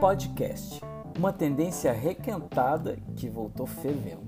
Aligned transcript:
Podcast, 0.00 0.80
uma 1.18 1.32
tendência 1.32 1.92
requentada 1.92 2.96
que 3.16 3.28
voltou 3.28 3.66
fervendo. 3.66 4.22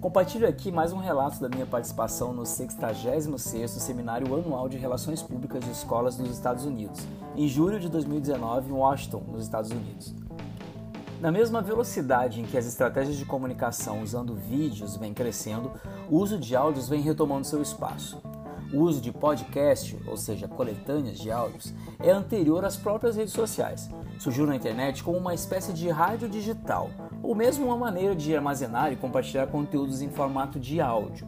Compartilho 0.00 0.48
aqui 0.48 0.72
mais 0.72 0.92
um 0.92 0.98
relato 0.98 1.40
da 1.40 1.48
minha 1.48 1.64
participação 1.64 2.32
no 2.32 2.42
66º 2.42 3.68
Seminário 3.68 4.34
Anual 4.34 4.68
de 4.68 4.76
Relações 4.76 5.22
Públicas 5.22 5.62
de 5.62 5.70
Escolas 5.70 6.16
dos 6.16 6.28
Estados 6.28 6.64
Unidos, 6.64 7.06
em 7.36 7.46
julho 7.46 7.78
de 7.78 7.88
2019 7.88 8.68
em 8.68 8.72
Washington, 8.72 9.22
nos 9.30 9.44
Estados 9.44 9.70
Unidos. 9.70 10.12
Na 11.20 11.30
mesma 11.30 11.62
velocidade 11.62 12.40
em 12.40 12.44
que 12.44 12.58
as 12.58 12.66
estratégias 12.66 13.16
de 13.16 13.24
comunicação 13.24 14.02
usando 14.02 14.34
vídeos 14.34 14.96
vêm 14.96 15.14
crescendo, 15.14 15.70
o 16.10 16.16
uso 16.16 16.36
de 16.36 16.56
áudios 16.56 16.88
vem 16.88 17.00
retomando 17.00 17.46
seu 17.46 17.62
espaço. 17.62 18.20
O 18.72 18.78
uso 18.78 19.00
de 19.00 19.10
podcast, 19.10 19.98
ou 20.06 20.16
seja, 20.16 20.46
coletâneas 20.46 21.18
de 21.18 21.30
áudios, 21.30 21.74
é 21.98 22.10
anterior 22.10 22.64
às 22.64 22.76
próprias 22.76 23.16
redes 23.16 23.32
sociais. 23.32 23.90
Surgiu 24.18 24.46
na 24.46 24.54
internet 24.54 25.02
como 25.02 25.18
uma 25.18 25.34
espécie 25.34 25.72
de 25.72 25.88
rádio 25.88 26.28
digital, 26.28 26.88
ou 27.22 27.34
mesmo 27.34 27.66
uma 27.66 27.76
maneira 27.76 28.14
de 28.14 28.34
armazenar 28.34 28.92
e 28.92 28.96
compartilhar 28.96 29.48
conteúdos 29.48 30.02
em 30.02 30.08
formato 30.08 30.60
de 30.60 30.80
áudio. 30.80 31.26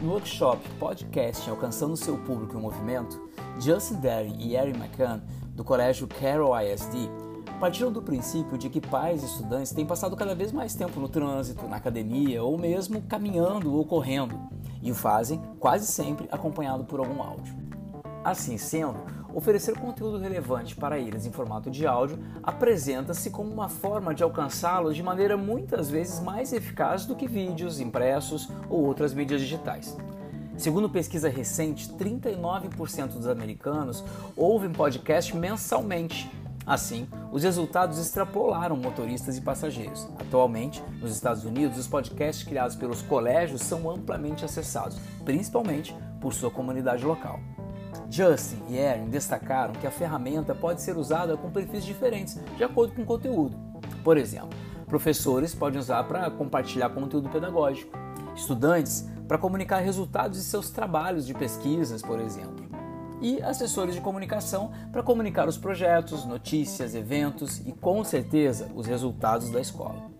No 0.00 0.12
workshop 0.12 0.60
Podcast 0.78 1.48
Alcançando 1.50 1.96
Seu 1.96 2.16
Público 2.18 2.56
em 2.56 2.60
Movimento, 2.60 3.20
Justin 3.58 3.96
Derry 3.96 4.34
e 4.38 4.54
Erin 4.54 4.76
McCann, 4.76 5.22
do 5.50 5.64
colégio 5.64 6.06
Carroll 6.06 6.54
ISD, 6.60 7.10
partiram 7.56 7.90
do 7.90 8.02
princípio 8.02 8.58
de 8.58 8.68
que 8.68 8.80
pais 8.80 9.22
e 9.22 9.26
estudantes 9.26 9.72
têm 9.72 9.86
passado 9.86 10.14
cada 10.14 10.34
vez 10.34 10.52
mais 10.52 10.74
tempo 10.74 11.00
no 11.00 11.08
trânsito, 11.08 11.66
na 11.66 11.76
academia 11.76 12.42
ou 12.42 12.58
mesmo 12.58 13.02
caminhando 13.02 13.74
ou 13.74 13.84
correndo, 13.84 14.38
e 14.82 14.90
o 14.90 14.94
fazem 14.94 15.40
quase 15.58 15.86
sempre 15.86 16.28
acompanhado 16.30 16.84
por 16.84 17.00
algum 17.00 17.22
áudio. 17.22 17.54
Assim 18.22 18.58
sendo, 18.58 18.98
oferecer 19.34 19.78
conteúdo 19.78 20.18
relevante 20.18 20.76
para 20.76 20.98
eles 20.98 21.26
em 21.26 21.32
formato 21.32 21.70
de 21.70 21.86
áudio 21.86 22.18
apresenta-se 22.42 23.30
como 23.30 23.50
uma 23.50 23.68
forma 23.68 24.14
de 24.14 24.22
alcançá-los 24.22 24.94
de 24.94 25.02
maneira 25.02 25.36
muitas 25.36 25.88
vezes 25.88 26.20
mais 26.20 26.52
eficaz 26.52 27.06
do 27.06 27.16
que 27.16 27.26
vídeos 27.26 27.80
impressos 27.80 28.50
ou 28.68 28.84
outras 28.84 29.14
mídias 29.14 29.40
digitais. 29.40 29.96
Segundo 30.56 30.88
pesquisa 30.88 31.28
recente, 31.28 31.88
39% 31.90 33.08
dos 33.08 33.28
americanos 33.28 34.02
ouvem 34.34 34.72
podcast 34.72 35.36
mensalmente 35.36 36.30
Assim, 36.66 37.06
os 37.30 37.44
resultados 37.44 37.96
extrapolaram 37.96 38.76
motoristas 38.76 39.38
e 39.38 39.40
passageiros. 39.40 40.08
Atualmente, 40.18 40.82
nos 41.00 41.12
Estados 41.12 41.44
Unidos, 41.44 41.78
os 41.78 41.86
podcasts 41.86 42.44
criados 42.44 42.74
pelos 42.74 43.02
colégios 43.02 43.62
são 43.62 43.88
amplamente 43.88 44.44
acessados, 44.44 44.98
principalmente 45.24 45.96
por 46.20 46.34
sua 46.34 46.50
comunidade 46.50 47.04
local. 47.04 47.38
Justin 48.10 48.60
e 48.68 48.78
Erin 48.78 49.08
destacaram 49.08 49.74
que 49.74 49.86
a 49.86 49.92
ferramenta 49.92 50.56
pode 50.56 50.82
ser 50.82 50.96
usada 50.96 51.36
com 51.36 51.52
perfis 51.52 51.84
diferentes, 51.84 52.40
de 52.56 52.64
acordo 52.64 52.94
com 52.94 53.02
o 53.02 53.06
conteúdo. 53.06 53.56
Por 54.02 54.16
exemplo, 54.16 54.58
professores 54.86 55.54
podem 55.54 55.78
usar 55.78 56.02
para 56.04 56.28
compartilhar 56.32 56.90
conteúdo 56.90 57.28
pedagógico, 57.28 57.96
estudantes 58.34 59.08
para 59.28 59.38
comunicar 59.38 59.78
resultados 59.78 60.36
de 60.36 60.44
seus 60.44 60.70
trabalhos 60.70 61.26
de 61.26 61.34
pesquisas, 61.34 62.02
por 62.02 62.20
exemplo 62.20 62.65
e 63.20 63.42
assessores 63.42 63.94
de 63.94 64.00
comunicação 64.00 64.70
para 64.92 65.02
comunicar 65.02 65.48
os 65.48 65.56
projetos, 65.56 66.24
notícias, 66.24 66.94
eventos 66.94 67.58
e, 67.66 67.72
com 67.72 68.02
certeza, 68.04 68.70
os 68.74 68.86
resultados 68.86 69.50
da 69.50 69.60
escola. 69.60 70.10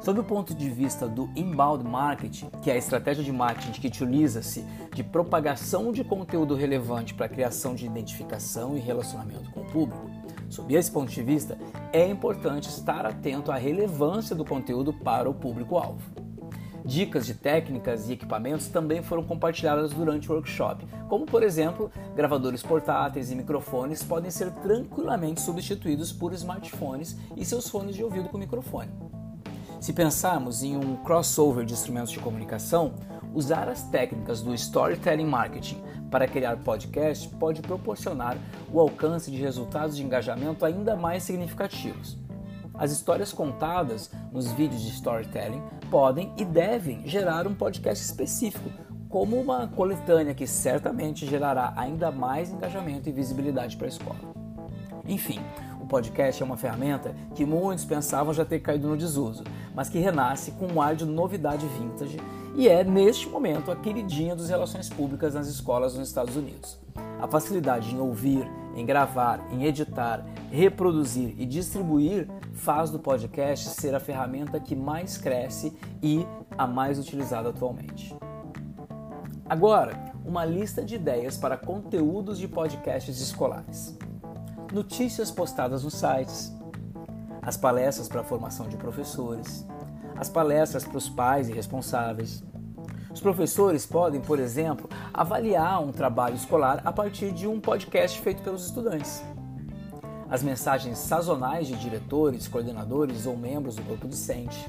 Sob 0.00 0.18
o 0.18 0.24
ponto 0.24 0.52
de 0.52 0.68
vista 0.68 1.06
do 1.06 1.30
inbound 1.36 1.84
marketing, 1.84 2.50
que 2.60 2.70
é 2.70 2.74
a 2.74 2.76
estratégia 2.76 3.22
de 3.22 3.30
marketing 3.30 3.80
que 3.80 3.86
utiliza-se 3.86 4.64
de 4.92 5.04
propagação 5.04 5.92
de 5.92 6.02
conteúdo 6.02 6.56
relevante 6.56 7.14
para 7.14 7.26
a 7.26 7.28
criação 7.28 7.72
de 7.72 7.86
identificação 7.86 8.76
e 8.76 8.80
relacionamento 8.80 9.48
com 9.52 9.60
o 9.60 9.66
público, 9.66 10.10
sob 10.48 10.74
esse 10.74 10.90
ponto 10.90 11.10
de 11.10 11.22
vista, 11.22 11.56
é 11.92 12.04
importante 12.08 12.68
estar 12.68 13.06
atento 13.06 13.52
à 13.52 13.56
relevância 13.56 14.34
do 14.34 14.44
conteúdo 14.44 14.92
para 14.92 15.30
o 15.30 15.34
público-alvo. 15.34 16.21
Dicas 16.84 17.26
de 17.26 17.34
técnicas 17.34 18.08
e 18.08 18.12
equipamentos 18.12 18.66
também 18.66 19.02
foram 19.02 19.22
compartilhadas 19.22 19.92
durante 19.92 20.30
o 20.30 20.34
workshop, 20.34 20.84
como 21.08 21.24
por 21.24 21.42
exemplo, 21.42 21.92
gravadores 22.16 22.62
portáteis 22.62 23.30
e 23.30 23.36
microfones 23.36 24.02
podem 24.02 24.32
ser 24.32 24.50
tranquilamente 24.50 25.40
substituídos 25.40 26.12
por 26.12 26.32
smartphones 26.32 27.16
e 27.36 27.44
seus 27.44 27.68
fones 27.68 27.94
de 27.94 28.02
ouvido 28.02 28.28
com 28.28 28.36
microfone. 28.36 28.90
Se 29.80 29.92
pensarmos 29.92 30.62
em 30.62 30.76
um 30.76 30.96
crossover 30.96 31.64
de 31.64 31.72
instrumentos 31.72 32.12
de 32.12 32.18
comunicação, 32.18 32.94
usar 33.32 33.68
as 33.68 33.84
técnicas 33.84 34.42
do 34.42 34.52
storytelling 34.54 35.26
marketing 35.26 35.82
para 36.10 36.28
criar 36.28 36.56
podcast 36.58 37.28
pode 37.36 37.62
proporcionar 37.62 38.36
o 38.72 38.80
alcance 38.80 39.30
de 39.30 39.40
resultados 39.40 39.96
de 39.96 40.02
engajamento 40.02 40.64
ainda 40.64 40.96
mais 40.96 41.22
significativos. 41.22 42.18
As 42.74 42.90
histórias 42.90 43.32
contadas 43.32 44.10
nos 44.32 44.50
vídeos 44.52 44.82
de 44.82 44.90
storytelling 44.90 45.62
podem 45.92 46.32
e 46.38 46.44
devem 46.44 47.06
gerar 47.06 47.46
um 47.46 47.52
podcast 47.52 48.02
específico, 48.02 48.70
como 49.10 49.38
uma 49.38 49.68
coletânea 49.68 50.32
que 50.32 50.46
certamente 50.46 51.26
gerará 51.26 51.74
ainda 51.76 52.10
mais 52.10 52.50
engajamento 52.50 53.10
e 53.10 53.12
visibilidade 53.12 53.76
para 53.76 53.86
a 53.86 53.90
escola. 53.90 54.16
Enfim, 55.06 55.38
o 55.82 55.86
podcast 55.86 56.42
é 56.42 56.46
uma 56.46 56.56
ferramenta 56.56 57.14
que 57.34 57.44
muitos 57.44 57.84
pensavam 57.84 58.32
já 58.32 58.42
ter 58.42 58.60
caído 58.60 58.88
no 58.88 58.96
desuso, 58.96 59.44
mas 59.74 59.90
que 59.90 59.98
renasce 59.98 60.52
com 60.52 60.66
um 60.66 60.80
ar 60.80 60.96
de 60.96 61.04
novidade 61.04 61.66
vintage 61.66 62.16
e 62.54 62.70
é, 62.70 62.82
neste 62.82 63.28
momento, 63.28 63.70
a 63.70 63.76
queridinha 63.76 64.34
das 64.34 64.48
relações 64.48 64.88
públicas 64.88 65.34
nas 65.34 65.46
escolas 65.46 65.94
nos 65.94 66.08
Estados 66.08 66.36
Unidos. 66.36 66.78
A 67.20 67.28
facilidade 67.28 67.94
em 67.94 68.00
ouvir, 68.00 68.50
em 68.74 68.84
gravar, 68.84 69.40
em 69.50 69.64
editar, 69.64 70.24
reproduzir 70.50 71.34
e 71.38 71.46
distribuir 71.46 72.28
faz 72.52 72.90
do 72.90 72.98
podcast 72.98 73.68
ser 73.70 73.94
a 73.94 74.00
ferramenta 74.00 74.60
que 74.60 74.74
mais 74.74 75.16
cresce 75.16 75.76
e 76.02 76.26
a 76.56 76.66
mais 76.66 76.98
utilizada 76.98 77.48
atualmente. 77.48 78.16
Agora, 79.48 80.12
uma 80.24 80.44
lista 80.44 80.82
de 80.82 80.94
ideias 80.94 81.36
para 81.36 81.56
conteúdos 81.56 82.38
de 82.38 82.48
podcasts 82.48 83.20
escolares. 83.20 83.98
Notícias 84.72 85.30
postadas 85.30 85.84
nos 85.84 85.94
sites, 85.94 86.52
as 87.42 87.56
palestras 87.56 88.08
para 88.08 88.20
a 88.20 88.24
formação 88.24 88.68
de 88.68 88.76
professores, 88.76 89.66
as 90.16 90.28
palestras 90.28 90.84
para 90.84 90.96
os 90.96 91.08
pais 91.08 91.48
e 91.48 91.52
responsáveis, 91.52 92.42
os 93.12 93.20
professores 93.20 93.84
podem, 93.84 94.20
por 94.20 94.38
exemplo, 94.38 94.88
avaliar 95.12 95.82
um 95.82 95.92
trabalho 95.92 96.34
escolar 96.34 96.80
a 96.84 96.92
partir 96.92 97.32
de 97.32 97.46
um 97.46 97.60
podcast 97.60 98.20
feito 98.20 98.42
pelos 98.42 98.64
estudantes. 98.66 99.22
As 100.30 100.42
mensagens 100.42 100.96
sazonais 100.96 101.66
de 101.66 101.76
diretores, 101.76 102.48
coordenadores 102.48 103.26
ou 103.26 103.36
membros 103.36 103.76
do 103.76 103.82
corpo 103.82 104.08
docente. 104.08 104.66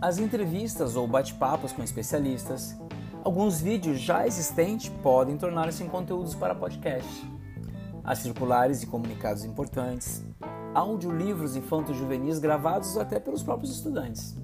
As 0.00 0.18
entrevistas 0.18 0.94
ou 0.94 1.08
bate-papos 1.08 1.72
com 1.72 1.82
especialistas. 1.82 2.76
Alguns 3.24 3.60
vídeos 3.60 3.98
já 3.98 4.26
existentes 4.26 4.90
podem 5.02 5.38
tornar-se 5.38 5.82
em 5.82 5.88
conteúdos 5.88 6.34
para 6.34 6.54
podcast. 6.54 7.26
As 8.04 8.18
circulares 8.18 8.82
e 8.82 8.86
comunicados 8.86 9.42
importantes. 9.44 10.22
Audiolivros 10.74 11.56
infanto-juvenis 11.56 12.38
gravados 12.38 12.96
até 12.98 13.18
pelos 13.18 13.42
próprios 13.42 13.74
estudantes. 13.74 14.36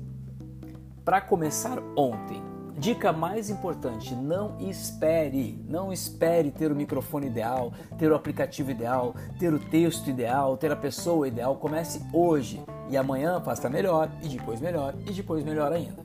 Para 1.05 1.21
começar 1.21 1.79
ontem, 1.97 2.43
Dica 2.77 3.13
mais 3.13 3.51
importante: 3.51 4.15
não 4.15 4.59
espere, 4.61 5.65
não 5.69 5.93
espere 5.93 6.51
ter 6.51 6.73
o 6.73 6.77
microfone 6.77 7.29
ideal, 7.29 7.73
ter 7.97 8.11
o 8.11 8.15
aplicativo 8.15 8.71
ideal, 8.71 9.15
ter 9.39 9.53
o 9.53 9.59
texto 9.59 10.11
ideal, 10.11 10.57
ter 10.57 10.73
a 10.73 10.77
pessoa 10.77 11.29
ideal. 11.29 11.57
Comece 11.57 12.03
hoje 12.13 12.61
e 12.91 12.97
amanhã 12.97 13.41
faça 13.41 13.71
melhor, 13.71 14.11
e 14.23 14.29
depois 14.29 14.61
melhor, 14.61 14.95
e 15.07 15.13
depois 15.13 15.45
melhor 15.45 15.73
ainda. 15.73 16.05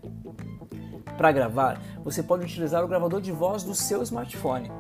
Para 1.18 1.31
gravar, 1.31 1.81
você 2.03 2.24
pode 2.24 2.46
utilizar 2.46 2.84
o 2.84 2.88
gravador 2.88 3.19
de 3.19 3.31
voz 3.31 3.63
do 3.63 3.75
seu 3.75 4.02
smartphone. 4.03 4.72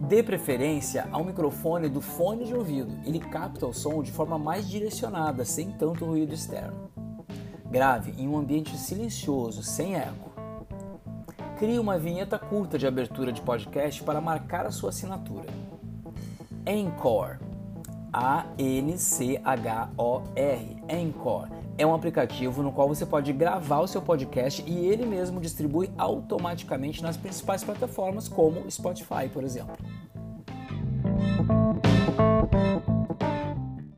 Dê 0.00 0.22
preferência 0.22 1.08
ao 1.10 1.24
microfone 1.24 1.88
do 1.88 2.00
fone 2.02 2.44
de 2.44 2.54
ouvido, 2.54 2.98
ele 3.04 3.18
capta 3.18 3.66
o 3.66 3.72
som 3.72 4.02
de 4.02 4.12
forma 4.12 4.38
mais 4.38 4.68
direcionada, 4.68 5.44
sem 5.44 5.70
tanto 5.72 6.04
ruído 6.04 6.34
externo. 6.34 6.90
Grave 7.70 8.12
em 8.18 8.28
um 8.28 8.36
ambiente 8.36 8.76
silencioso, 8.76 9.62
sem 9.62 9.96
eco. 9.96 10.35
Crie 11.58 11.78
uma 11.78 11.98
vinheta 11.98 12.38
curta 12.38 12.78
de 12.78 12.86
abertura 12.86 13.32
de 13.32 13.40
podcast 13.40 14.02
para 14.02 14.20
marcar 14.20 14.66
a 14.66 14.70
sua 14.70 14.90
assinatura. 14.90 15.46
Anchor. 16.66 17.38
A-N-C-H-O-R. 18.12 18.96
Anchor 20.90 21.48
é 21.78 21.86
um 21.86 21.94
aplicativo 21.94 22.62
no 22.62 22.72
qual 22.72 22.88
você 22.88 23.04
pode 23.04 23.32
gravar 23.32 23.80
o 23.80 23.86
seu 23.86 24.00
podcast 24.02 24.62
e 24.66 24.86
ele 24.86 25.04
mesmo 25.04 25.40
distribui 25.40 25.90
automaticamente 25.96 27.02
nas 27.02 27.16
principais 27.16 27.62
plataformas, 27.64 28.28
como 28.28 28.70
Spotify, 28.70 29.28
por 29.32 29.44
exemplo. 29.44 29.76